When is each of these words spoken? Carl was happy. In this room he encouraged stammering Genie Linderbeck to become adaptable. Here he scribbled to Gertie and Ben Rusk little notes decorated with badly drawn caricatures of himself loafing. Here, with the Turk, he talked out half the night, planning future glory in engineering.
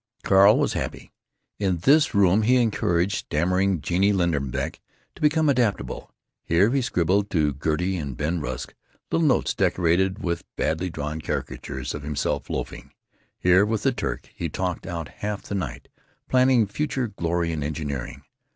Carl 0.23 0.57
was 0.57 0.73
happy. 0.73 1.11
In 1.59 1.77
this 1.77 2.15
room 2.15 2.41
he 2.41 2.55
encouraged 2.55 3.17
stammering 3.27 3.81
Genie 3.81 4.11
Linderbeck 4.13 4.79
to 5.13 5.21
become 5.21 5.47
adaptable. 5.47 6.11
Here 6.43 6.71
he 6.71 6.81
scribbled 6.81 7.29
to 7.29 7.53
Gertie 7.53 7.97
and 7.97 8.17
Ben 8.17 8.39
Rusk 8.41 8.73
little 9.11 9.27
notes 9.27 9.53
decorated 9.53 10.17
with 10.23 10.43
badly 10.55 10.89
drawn 10.89 11.21
caricatures 11.21 11.93
of 11.93 12.01
himself 12.01 12.49
loafing. 12.49 12.93
Here, 13.37 13.63
with 13.63 13.83
the 13.83 13.91
Turk, 13.91 14.27
he 14.33 14.49
talked 14.49 14.87
out 14.87 15.07
half 15.07 15.43
the 15.43 15.53
night, 15.53 15.87
planning 16.27 16.65
future 16.65 17.05
glory 17.07 17.51
in 17.51 17.61
engineering. 17.61 18.23